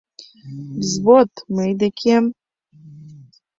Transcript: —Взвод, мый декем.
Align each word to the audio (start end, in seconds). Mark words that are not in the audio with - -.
—Взвод, 0.79 1.31
мый 1.55 1.71
декем. 1.79 2.25